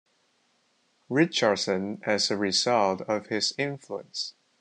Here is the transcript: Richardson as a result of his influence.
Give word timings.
Richardson 1.09 2.01
as 2.07 2.31
a 2.31 2.35
result 2.35 3.01
of 3.01 3.27
his 3.27 3.53
influence. 3.59 4.33